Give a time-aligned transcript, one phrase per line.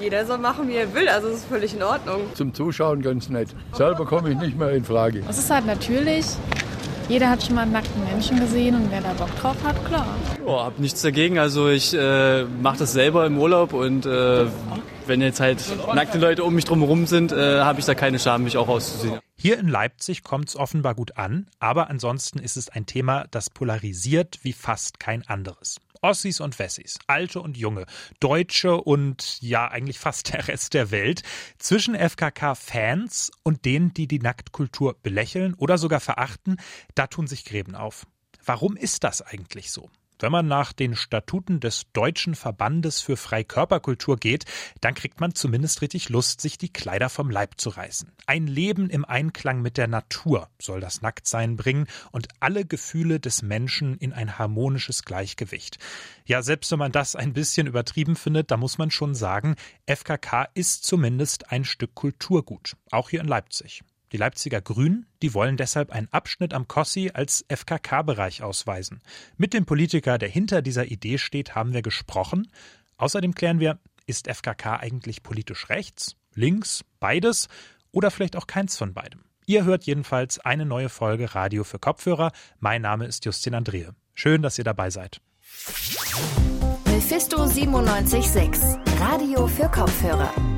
[0.00, 2.20] Jeder soll machen, wie er will, also das ist völlig in Ordnung.
[2.34, 3.48] Zum Zuschauen ganz nett.
[3.72, 5.24] Selber komme ich nicht mehr in Frage.
[5.28, 6.24] Es ist halt natürlich,
[7.08, 10.06] jeder hat schon mal einen nackten Menschen gesehen und wer da Bock drauf hat, klar.
[10.46, 14.46] Oh, hab nichts dagegen, also ich äh, mache das selber im Urlaub und äh,
[15.06, 15.58] wenn jetzt halt
[15.92, 19.18] nackte Leute um mich drumherum sind, äh, habe ich da keine Scham, mich auch auszuziehen.
[19.40, 23.50] Hier in Leipzig kommt es offenbar gut an, aber ansonsten ist es ein Thema, das
[23.50, 25.76] polarisiert wie fast kein anderes.
[26.02, 27.86] Ossis und Wessis, Alte und Junge,
[28.18, 31.22] Deutsche und ja eigentlich fast der Rest der Welt,
[31.58, 36.56] zwischen FKK-Fans und denen, die die Nacktkultur belächeln oder sogar verachten,
[36.96, 38.08] da tun sich Gräben auf.
[38.44, 39.88] Warum ist das eigentlich so?
[40.20, 44.44] Wenn man nach den Statuten des Deutschen Verbandes für Freikörperkultur geht,
[44.80, 48.10] dann kriegt man zumindest richtig Lust, sich die Kleider vom Leib zu reißen.
[48.26, 53.42] Ein Leben im Einklang mit der Natur soll das Nacktsein bringen und alle Gefühle des
[53.42, 55.78] Menschen in ein harmonisches Gleichgewicht.
[56.26, 59.54] Ja, selbst wenn man das ein bisschen übertrieben findet, da muss man schon sagen,
[59.86, 63.82] FKK ist zumindest ein Stück Kulturgut, auch hier in Leipzig.
[64.12, 69.02] Die Leipziger Grünen, die wollen deshalb einen Abschnitt am Kossi als FKK-Bereich ausweisen.
[69.36, 72.48] Mit dem Politiker, der hinter dieser Idee steht, haben wir gesprochen.
[72.96, 77.48] Außerdem klären wir, ist FKK eigentlich politisch rechts, links, beides
[77.92, 79.20] oder vielleicht auch keins von beidem?
[79.46, 82.32] Ihr hört jedenfalls eine neue Folge Radio für Kopfhörer.
[82.58, 83.94] Mein Name ist Justin Andrehe.
[84.14, 85.20] Schön, dass ihr dabei seid.
[86.86, 88.62] Mephisto 976,
[88.98, 90.57] Radio für Kopfhörer.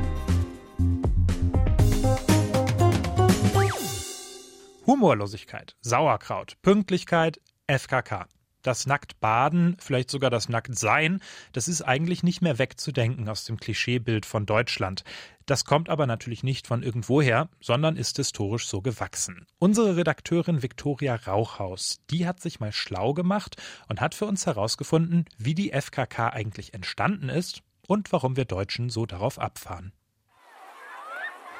[4.90, 8.26] Humorlosigkeit, Sauerkraut, Pünktlichkeit, FKK.
[8.62, 11.20] Das Nacktbaden, vielleicht sogar das Nacktsein,
[11.52, 15.04] das ist eigentlich nicht mehr wegzudenken aus dem Klischeebild von Deutschland.
[15.46, 19.46] Das kommt aber natürlich nicht von irgendwoher, sondern ist historisch so gewachsen.
[19.60, 25.24] Unsere Redakteurin Viktoria Rauchhaus, die hat sich mal schlau gemacht und hat für uns herausgefunden,
[25.38, 29.92] wie die FKK eigentlich entstanden ist und warum wir Deutschen so darauf abfahren.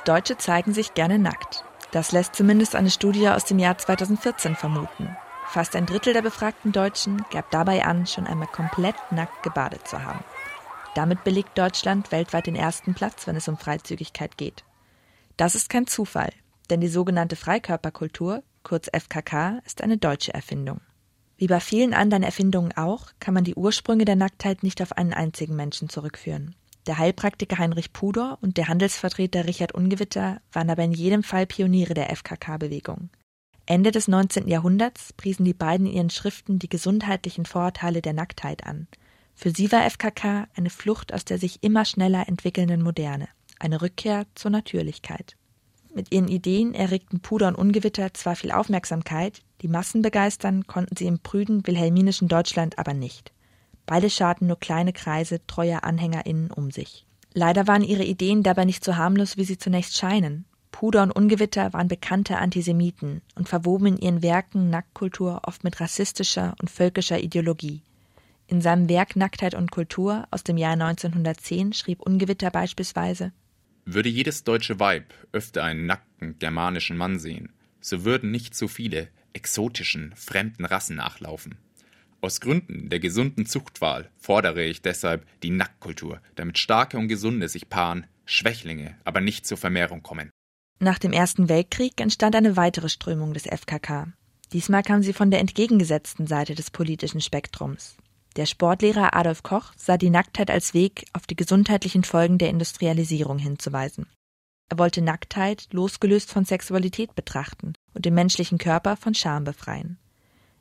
[0.05, 1.65] Deutsche zeigen sich gerne nackt.
[1.93, 5.17] Das lässt zumindest eine Studie aus dem Jahr 2014 vermuten.
[5.47, 10.05] Fast ein Drittel der befragten Deutschen gab dabei an, schon einmal komplett nackt gebadet zu
[10.05, 10.23] haben.
[10.95, 14.65] Damit belegt Deutschland weltweit den ersten Platz, wenn es um Freizügigkeit geht.
[15.37, 16.33] Das ist kein Zufall,
[16.71, 20.81] denn die sogenannte Freikörperkultur, kurz FKK, ist eine deutsche Erfindung.
[21.37, 25.15] Wie bei vielen anderen Erfindungen auch, kann man die Ursprünge der Nacktheit nicht auf einen
[25.15, 26.55] einzigen Menschen zurückführen.
[26.91, 31.95] Der Heilpraktiker Heinrich Pudor und der Handelsvertreter Richard Ungewitter waren aber in jedem Fall Pioniere
[31.95, 33.11] der FKK-Bewegung.
[33.65, 34.49] Ende des 19.
[34.49, 38.89] Jahrhunderts priesen die beiden in ihren Schriften die gesundheitlichen Vorteile der Nacktheit an.
[39.37, 43.29] Für sie war FKK eine Flucht aus der sich immer schneller entwickelnden Moderne,
[43.61, 45.37] eine Rückkehr zur Natürlichkeit.
[45.95, 51.07] Mit ihren Ideen erregten Puder und Ungewitter zwar viel Aufmerksamkeit, die Massen begeistern konnten sie
[51.07, 53.33] im prüden wilhelminischen Deutschland aber nicht.
[53.91, 57.07] Beide scharten nur kleine Kreise treuer AnhängerInnen um sich.
[57.35, 60.45] Leider waren ihre Ideen dabei nicht so harmlos, wie sie zunächst scheinen.
[60.71, 66.55] Puder und Ungewitter waren bekannte Antisemiten und verwoben in ihren Werken Nacktkultur oft mit rassistischer
[66.61, 67.83] und völkischer Ideologie.
[68.47, 73.33] In seinem Werk Nacktheit und Kultur aus dem Jahr 1910 schrieb Ungewitter beispielsweise
[73.87, 79.09] Würde jedes deutsche Weib öfter einen nackten germanischen Mann sehen, so würden nicht so viele
[79.33, 81.57] exotischen, fremden Rassen nachlaufen.
[82.23, 87.71] Aus Gründen der gesunden Zuchtwahl fordere ich deshalb die Nacktkultur, damit Starke und Gesunde sich
[87.71, 90.31] paaren, Schwächlinge aber nicht zur Vermehrung kommen.
[90.81, 94.13] Nach dem Ersten Weltkrieg entstand eine weitere Strömung des FKK.
[94.53, 97.97] Diesmal kam sie von der entgegengesetzten Seite des politischen Spektrums.
[98.37, 103.39] Der Sportlehrer Adolf Koch sah die Nacktheit als Weg, auf die gesundheitlichen Folgen der Industrialisierung
[103.39, 104.07] hinzuweisen.
[104.69, 109.99] Er wollte Nacktheit losgelöst von Sexualität betrachten und den menschlichen Körper von Scham befreien.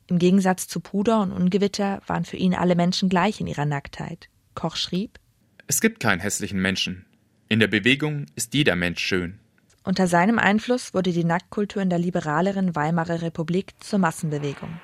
[0.10, 4.28] Im Gegensatz zu Puder und Ungewitter waren für ihn alle Menschen gleich in ihrer Nacktheit.
[4.56, 5.20] Koch schrieb:
[5.68, 7.06] Es gibt keinen hässlichen Menschen.
[7.48, 9.38] In der Bewegung ist jeder Mensch schön.
[9.84, 14.80] Unter seinem Einfluss wurde die Nacktkultur in der liberaleren Weimarer Republik zur Massenbewegung.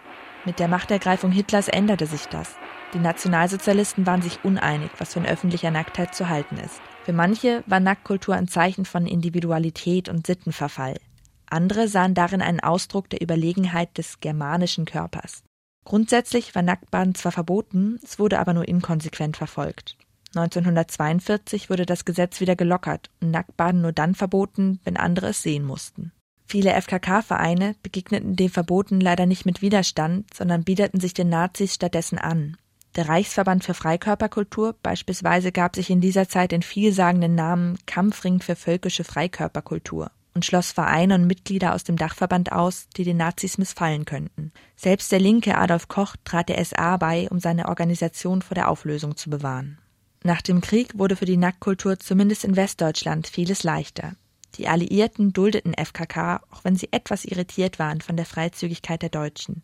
[0.45, 2.55] Mit der Machtergreifung Hitlers änderte sich das.
[2.93, 6.79] Die Nationalsozialisten waren sich uneinig, was von öffentlicher Nacktheit zu halten ist.
[7.03, 10.97] Für manche war Nacktkultur ein Zeichen von Individualität und Sittenverfall.
[11.47, 15.43] Andere sahen darin einen Ausdruck der Überlegenheit des germanischen Körpers.
[15.85, 19.97] Grundsätzlich war Nacktbaden zwar verboten, es wurde aber nur inkonsequent verfolgt.
[20.35, 25.63] 1942 wurde das Gesetz wieder gelockert und Nacktbaden nur dann verboten, wenn andere es sehen
[25.63, 26.11] mussten.
[26.45, 32.17] Viele FKK-Vereine begegneten dem Verboten leider nicht mit Widerstand, sondern biederten sich den Nazis stattdessen
[32.17, 32.57] an.
[32.95, 38.55] Der Reichsverband für Freikörperkultur beispielsweise gab sich in dieser Zeit den vielsagenden Namen Kampfring für
[38.55, 44.05] völkische Freikörperkultur und schloss Vereine und Mitglieder aus dem Dachverband aus, die den Nazis missfallen
[44.05, 44.51] könnten.
[44.75, 49.15] Selbst der linke Adolf Koch trat der SA bei, um seine Organisation vor der Auflösung
[49.15, 49.79] zu bewahren.
[50.23, 54.13] Nach dem Krieg wurde für die Nacktkultur zumindest in Westdeutschland vieles leichter.
[54.57, 59.63] Die Alliierten duldeten FKK, auch wenn sie etwas irritiert waren von der Freizügigkeit der Deutschen.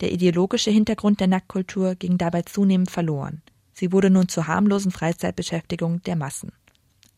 [0.00, 3.42] Der ideologische Hintergrund der Nacktkultur ging dabei zunehmend verloren.
[3.72, 6.52] Sie wurde nun zur harmlosen Freizeitbeschäftigung der Massen.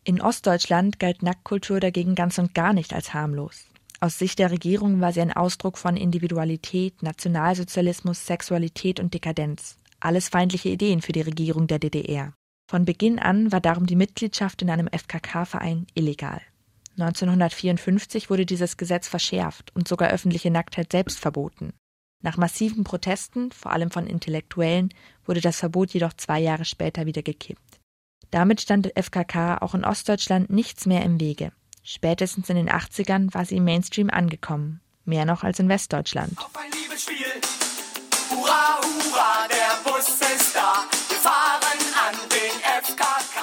[0.02, 3.67] In Ostdeutschland galt Nacktkultur dagegen ganz und gar nicht als harmlos.
[4.00, 9.76] Aus Sicht der Regierung war sie ein Ausdruck von Individualität, Nationalsozialismus, Sexualität und Dekadenz.
[10.00, 12.32] Alles feindliche Ideen für die Regierung der DDR.
[12.70, 16.41] Von Beginn an war darum die Mitgliedschaft in einem FKK-Verein illegal.
[16.99, 21.75] 1954 wurde dieses Gesetz verschärft und sogar öffentliche Nacktheit selbst verboten.
[22.23, 24.94] Nach massiven Protesten, vor allem von Intellektuellen,
[25.26, 27.69] wurde das Verbot jedoch zwei Jahre später wieder gekippt.
[28.30, 31.52] Damit stand FKK auch in Ostdeutschland nichts mehr im Wege.
[31.82, 36.38] Spätestens in den 80ern war sie im Mainstream angekommen, mehr noch als in Westdeutschland.
[36.38, 37.40] Auf ein Liebesspiel.
[38.30, 40.84] Hurra, hurra, der Bus ist da.
[41.08, 43.40] Wir fahren an den FKK.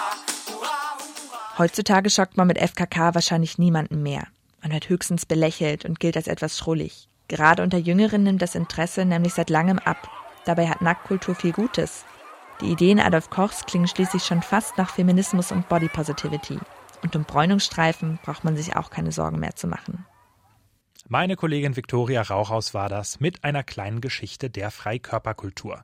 [0.48, 1.58] Hurra, hurra.
[1.58, 4.28] Heutzutage schockt man mit FKK wahrscheinlich niemanden mehr.
[4.62, 7.10] Man wird höchstens belächelt und gilt als etwas schrullig.
[7.28, 10.10] Gerade unter Jüngeren nimmt das Interesse nämlich seit langem ab.
[10.46, 12.06] Dabei hat Nacktkultur viel Gutes.
[12.62, 16.58] Die Ideen Adolf Kochs klingen schließlich schon fast nach Feminismus und Body Positivity.
[17.04, 20.06] Und um Bräunungsstreifen braucht man sich auch keine Sorgen mehr zu machen.
[21.08, 25.84] Meine Kollegin Viktoria Rauchhaus war das mit einer kleinen Geschichte der Freikörperkultur.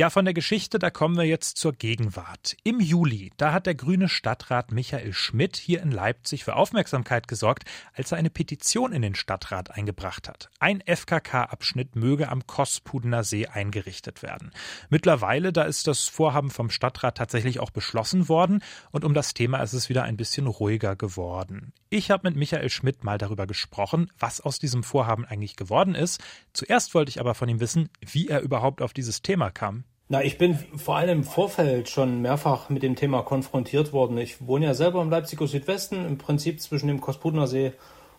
[0.00, 2.56] Ja, von der Geschichte, da kommen wir jetzt zur Gegenwart.
[2.64, 7.64] Im Juli, da hat der grüne Stadtrat Michael Schmidt hier in Leipzig für Aufmerksamkeit gesorgt,
[7.92, 10.48] als er eine Petition in den Stadtrat eingebracht hat.
[10.58, 14.52] Ein FKK-Abschnitt möge am Kospudener See eingerichtet werden.
[14.88, 18.62] Mittlerweile, da ist das Vorhaben vom Stadtrat tatsächlich auch beschlossen worden
[18.92, 21.74] und um das Thema ist es wieder ein bisschen ruhiger geworden.
[21.90, 26.22] Ich habe mit Michael Schmidt mal darüber gesprochen, was aus diesem Vorhaben eigentlich geworden ist.
[26.54, 29.84] Zuerst wollte ich aber von ihm wissen, wie er überhaupt auf dieses Thema kam.
[30.12, 34.18] Na, ich bin vor allem im Vorfeld schon mehrfach mit dem Thema konfrontiert worden.
[34.18, 37.70] Ich wohne ja selber im Leipziger Südwesten, im Prinzip zwischen dem Kospudner See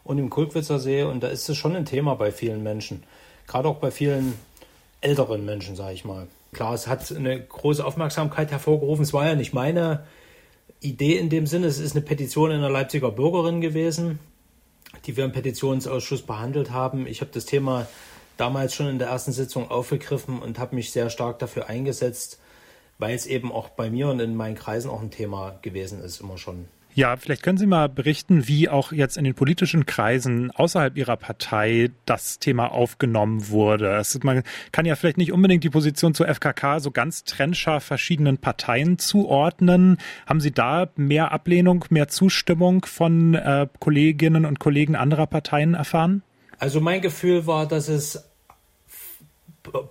[0.06, 1.04] und dem Kulkwitzer See.
[1.04, 3.04] Und da ist es schon ein Thema bei vielen Menschen.
[3.46, 4.36] Gerade auch bei vielen
[5.02, 6.28] älteren Menschen, sage ich mal.
[6.54, 9.04] Klar, es hat eine große Aufmerksamkeit hervorgerufen.
[9.04, 10.06] Es war ja nicht meine
[10.80, 11.68] Idee in dem Sinne.
[11.68, 14.20] Es ist eine Petition einer Leipziger Bürgerin gewesen,
[15.06, 17.06] die wir im Petitionsausschuss behandelt haben.
[17.06, 17.86] Ich habe das Thema
[18.38, 22.40] damals schon in der ersten Sitzung aufgegriffen und habe mich sehr stark dafür eingesetzt,
[22.98, 26.22] weil es eben auch bei mir und in meinen Kreisen auch ein Thema gewesen ist,
[26.22, 26.68] immer schon.
[26.94, 31.16] Ja, vielleicht können Sie mal berichten, wie auch jetzt in den politischen Kreisen außerhalb Ihrer
[31.16, 33.96] Partei das Thema aufgenommen wurde.
[33.96, 34.44] Es, man
[34.74, 40.00] kann ja vielleicht nicht unbedingt die Position zur FKK so ganz trennscharf verschiedenen Parteien zuordnen.
[40.26, 46.24] Haben Sie da mehr Ablehnung, mehr Zustimmung von äh, Kolleginnen und Kollegen anderer Parteien erfahren?
[46.62, 48.24] Also mein Gefühl war, dass es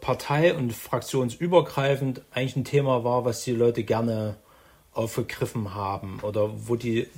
[0.01, 4.37] partei- und fraktionsübergreifend eigentlich ein Thema war, was die Leute gerne
[4.93, 7.09] aufgegriffen haben oder wo die,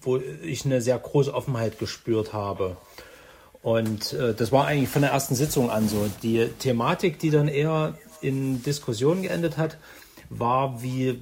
[0.00, 2.78] wo ich eine sehr große Offenheit gespürt habe.
[3.60, 6.08] Und äh, das war eigentlich von der ersten Sitzung an so.
[6.22, 9.76] Die Thematik, die dann eher in Diskussionen geendet hat,
[10.30, 11.20] war, wie,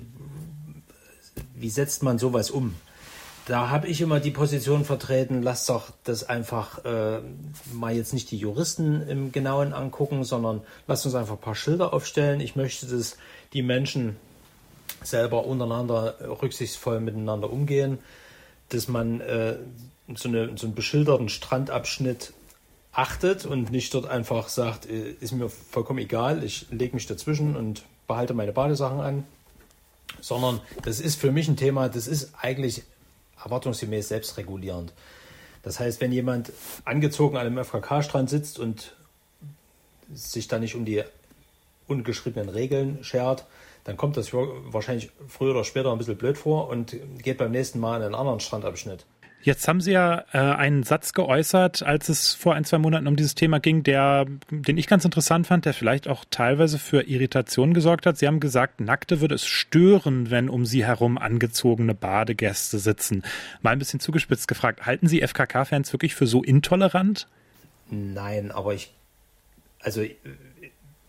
[1.57, 2.77] wie setzt man sowas um?
[3.47, 7.21] Da habe ich immer die Position vertreten, lasst doch das einfach äh,
[7.73, 11.93] mal jetzt nicht die Juristen im Genauen angucken, sondern lasst uns einfach ein paar Schilder
[11.93, 12.41] aufstellen.
[12.41, 13.17] Ich möchte, dass
[13.53, 14.17] die Menschen
[15.03, 17.99] selber untereinander rücksichtsvoll miteinander umgehen,
[18.69, 19.57] dass man äh,
[20.15, 22.33] so, eine, so einen beschilderten Strandabschnitt
[22.93, 27.57] achtet und nicht dort einfach sagt, äh, ist mir vollkommen egal, ich lege mich dazwischen
[27.57, 29.25] und behalte meine Badesachen an,
[30.21, 32.85] sondern das ist für mich ein Thema, das ist eigentlich
[33.43, 34.93] erwartungsgemäß selbstregulierend.
[35.63, 36.53] Das heißt, wenn jemand
[36.85, 38.97] angezogen an einem FKK-Strand sitzt und
[40.13, 41.03] sich da nicht um die
[41.87, 43.47] ungeschriebenen Regeln schert,
[43.85, 47.81] dann kommt das wahrscheinlich früher oder später ein bisschen blöd vor und geht beim nächsten
[47.81, 49.05] Mal in einen anderen Strandabschnitt.
[49.45, 53.17] Jetzt haben Sie ja äh, einen Satz geäußert, als es vor ein, zwei Monaten um
[53.17, 57.75] dieses Thema ging, der, den ich ganz interessant fand, der vielleicht auch teilweise für Irritation
[57.75, 58.17] gesorgt hat.
[58.17, 63.25] Sie haben gesagt, Nackte würde es stören, wenn um Sie herum angezogene Badegäste sitzen.
[63.63, 67.27] Mal ein bisschen zugespitzt gefragt, halten Sie FKK-Fans wirklich für so intolerant?
[67.91, 68.95] Nein, aber ich,
[69.81, 70.03] also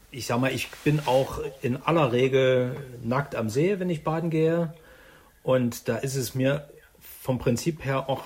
[0.10, 4.32] ich sag mal, ich bin auch in aller Regel nackt am See, wenn ich baden
[4.32, 4.74] gehe.
[5.44, 6.68] Und da ist es mir
[7.24, 8.26] vom Prinzip her auch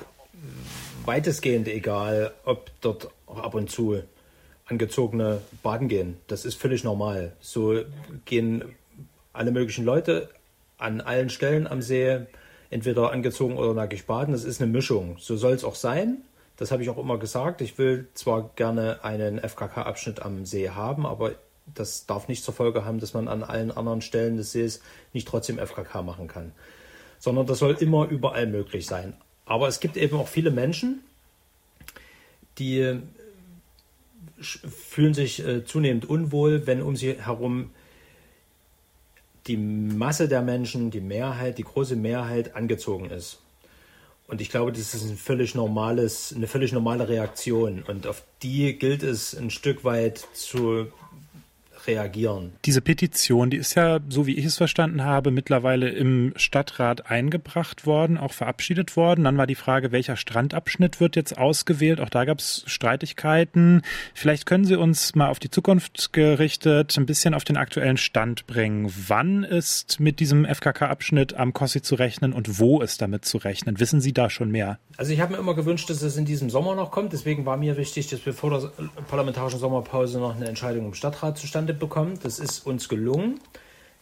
[1.06, 4.02] weitestgehend egal, ob dort auch ab und zu
[4.66, 6.18] angezogene baden gehen.
[6.26, 7.34] Das ist völlig normal.
[7.40, 7.84] So
[8.26, 8.64] gehen
[9.34, 10.30] alle möglichen Leute
[10.80, 12.22] an allen Stellen am See
[12.72, 14.32] entweder angezogen oder nackig baden.
[14.32, 15.18] Das ist eine Mischung.
[15.20, 16.24] So soll es auch sein.
[16.58, 17.62] Das habe ich auch immer gesagt.
[17.62, 21.34] Ich will zwar gerne einen FKK-Abschnitt am See haben, aber
[21.68, 24.82] das darf nicht zur Folge haben, dass man an allen anderen Stellen des Sees
[25.14, 26.52] nicht trotzdem FKK machen kann.
[27.20, 29.14] Sondern das soll immer überall möglich sein.
[29.46, 31.02] Aber es gibt eben auch viele Menschen,
[32.58, 33.00] die äh,
[34.40, 37.72] fühlen sich äh, zunehmend unwohl, wenn um sie herum
[39.48, 43.40] die Masse der Menschen, die Mehrheit, die große Mehrheit angezogen ist.
[44.28, 47.82] Und ich glaube, das ist ein völlig normales, eine völlig normale Reaktion.
[47.84, 50.92] Und auf die gilt es ein Stück weit zu
[51.88, 52.54] reagieren.
[52.66, 57.86] Diese Petition, die ist ja, so wie ich es verstanden habe, mittlerweile im Stadtrat eingebracht
[57.86, 59.24] worden, auch verabschiedet worden.
[59.24, 62.00] Dann war die Frage, welcher Strandabschnitt wird jetzt ausgewählt?
[62.02, 63.82] Auch da gab es Streitigkeiten.
[64.14, 68.48] Vielleicht können Sie uns mal auf die Zukunft gerichtet ein bisschen auf den aktuellen Stand
[68.48, 68.92] bringen.
[69.08, 73.80] Wann ist mit diesem FKK-Abschnitt am Kossi zu rechnen und wo ist damit zu rechnen?
[73.80, 74.80] Wissen Sie da schon mehr?
[74.98, 77.14] Also ich habe mir immer gewünscht, dass es in diesem Sommer noch kommt.
[77.14, 78.72] Deswegen war mir wichtig, dass wir vor der
[79.08, 82.20] parlamentarischen Sommerpause noch eine Entscheidung im Stadtrat zustande bekommen.
[82.24, 83.40] Das ist uns gelungen.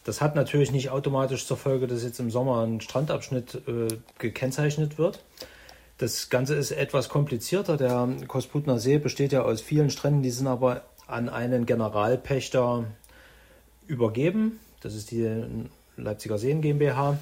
[0.04, 4.98] Das hat natürlich nicht automatisch zur Folge, dass jetzt im Sommer ein Strandabschnitt äh, gekennzeichnet
[4.98, 5.24] wird.
[5.98, 7.76] Das Ganze ist etwas komplizierter.
[7.76, 12.84] Der Kosputner See besteht ja aus vielen Stränden, die sind aber an einen Generalpächter
[13.86, 14.60] übergeben.
[14.80, 15.28] Das ist die
[15.96, 17.18] Leipziger Seen GmbH.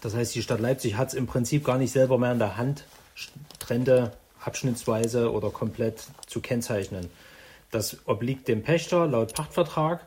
[0.00, 2.56] Das heißt, die Stadt Leipzig hat es im Prinzip gar nicht selber mehr in der
[2.56, 2.84] Hand,
[3.14, 4.12] Strände
[4.44, 7.10] abschnittsweise oder komplett zu kennzeichnen.
[7.70, 10.06] Das obliegt dem Pächter laut Pachtvertrag.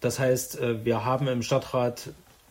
[0.00, 2.08] Das heißt, äh, wir haben im Stadtrat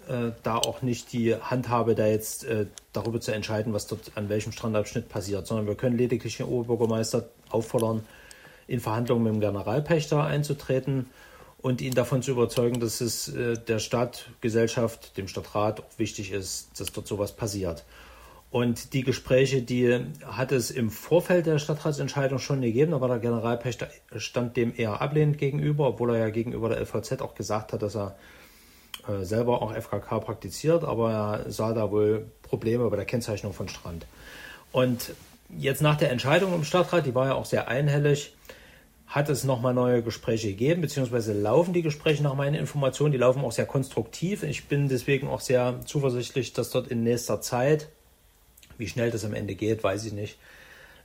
[0.08, 4.29] äh, da auch nicht die Handhabe, da jetzt äh, darüber zu entscheiden, was dort an
[4.29, 8.05] welchem Strandabschnitt passiert, sondern wir können lediglich den Oberbürgermeister auffordern,
[8.67, 11.08] in Verhandlungen mit dem Generalpächter einzutreten
[11.62, 16.91] und ihn davon zu überzeugen, dass es der Stadt, Gesellschaft, dem Stadtrat wichtig ist, dass
[16.91, 17.84] dort sowas passiert.
[18.51, 23.00] Und die Gespräche, die hat es im Vorfeld der Stadtratsentscheidung schon gegeben.
[23.00, 27.36] War der Generalpächter stand dem eher ablehnend gegenüber, obwohl er ja gegenüber der LVZ auch
[27.36, 28.15] gesagt hat, dass er
[29.08, 33.70] äh, selber auch FKK praktiziert, aber er sah da wohl Probleme bei der Kennzeichnung von
[33.70, 34.08] Strand.
[34.72, 35.13] Und
[35.56, 38.34] jetzt nach der Entscheidung im Stadtrat, die war ja auch sehr einhellig,
[39.06, 43.44] hat es nochmal neue Gespräche gegeben, beziehungsweise laufen die Gespräche nach meinen Informationen, die laufen
[43.44, 44.41] auch sehr konstruktiv.
[44.41, 47.89] Ich bin deswegen auch sehr zuversichtlich, dass dort in nächster Zeit
[48.79, 50.39] wie schnell das am Ende geht, weiß ich nicht.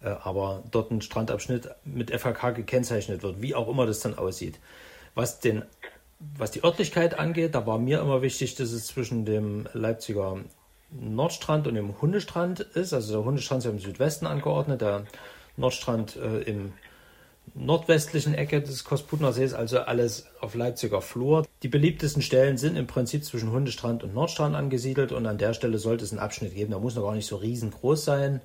[0.02, 4.58] Äh, aber dort ein Strandabschnitt mit FHK gekennzeichnet wird, wie auch immer das dann aussieht.
[5.14, 5.62] Was, den,
[6.36, 10.38] was die Örtlichkeit angeht, da war mir immer wichtig, dass es zwischen dem Leipziger
[10.90, 12.92] Nordstrand und dem Hundestrand ist.
[12.92, 15.04] Also der Hundestrand ist ja im Südwesten angeordnet, der
[15.56, 16.72] Nordstrand äh, im
[17.54, 21.46] nordwestlichen Ecke des Kosputner Sees, also alles auf Leipziger Flur.
[21.64, 25.78] Die beliebtesten Stellen sind im Prinzip zwischen Hundestrand und Nordstrand angesiedelt und an der Stelle
[25.78, 26.72] sollte es einen Abschnitt geben.
[26.72, 28.42] Der muss noch gar nicht so riesengroß sein.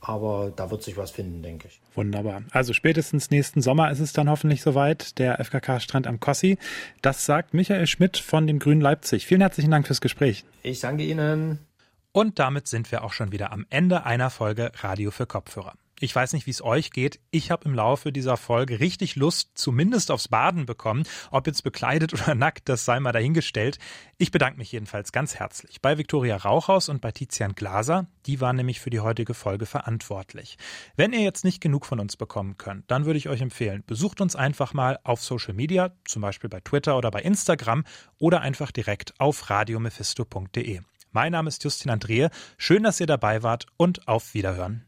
[0.00, 1.80] Aber da wird sich was finden, denke ich.
[1.94, 2.44] Wunderbar.
[2.50, 6.56] Also spätestens nächsten Sommer ist es dann hoffentlich soweit, der FKK-Strand am Kossi.
[7.02, 9.26] Das sagt Michael Schmidt von den Grünen Leipzig.
[9.26, 10.46] Vielen herzlichen Dank fürs Gespräch.
[10.62, 11.58] Ich danke Ihnen.
[12.12, 15.74] Und damit sind wir auch schon wieder am Ende einer Folge Radio für Kopfhörer.
[16.00, 17.18] Ich weiß nicht, wie es euch geht.
[17.30, 21.02] Ich habe im Laufe dieser Folge richtig Lust, zumindest aufs Baden bekommen.
[21.30, 23.78] Ob jetzt bekleidet oder nackt, das sei mal dahingestellt.
[24.16, 28.06] Ich bedanke mich jedenfalls ganz herzlich bei Viktoria Rauchhaus und bei Tizian Glaser.
[28.26, 30.56] Die waren nämlich für die heutige Folge verantwortlich.
[30.96, 34.20] Wenn ihr jetzt nicht genug von uns bekommen könnt, dann würde ich euch empfehlen, besucht
[34.20, 37.84] uns einfach mal auf Social Media, zum Beispiel bei Twitter oder bei Instagram
[38.18, 40.80] oder einfach direkt auf radiomephisto.de.
[41.10, 42.30] Mein Name ist Justin Andrehe.
[42.58, 44.87] Schön, dass ihr dabei wart und auf Wiederhören.